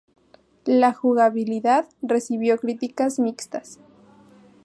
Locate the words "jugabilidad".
0.93-1.87